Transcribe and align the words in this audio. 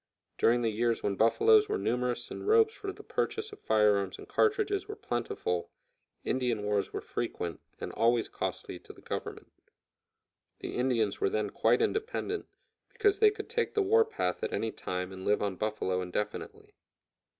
During 0.39 0.63
the 0.63 0.71
years 0.71 1.03
when 1.03 1.13
buffaloes 1.15 1.69
were 1.69 1.77
numerous 1.77 2.31
and 2.31 2.47
robes 2.47 2.73
for 2.73 2.91
the 2.91 3.03
purchase 3.03 3.51
of 3.51 3.59
fire 3.59 3.97
arms 3.97 4.17
and 4.17 4.27
cartridges 4.27 4.87
were 4.87 4.95
plentiful, 4.95 5.69
Indian 6.23 6.63
wars 6.63 6.91
were 6.91 7.01
frequent, 7.01 7.59
and 7.79 7.91
always 7.91 8.27
costly 8.27 8.79
to 8.79 8.93
the 8.93 9.01
Government. 9.03 9.51
The 10.59 10.73
Indians 10.73 11.21
were 11.21 11.29
then 11.29 11.51
quite 11.51 11.83
independent, 11.83 12.47
because 12.91 13.19
they 13.19 13.29
could 13.29 13.47
take 13.47 13.75
the 13.75 13.83
war 13.83 14.03
path 14.03 14.41
at 14.43 14.51
any 14.51 14.71
time 14.71 15.11
and 15.11 15.23
live 15.23 15.43
on 15.43 15.55
buffalo 15.55 16.01
indefinitely. 16.01 16.73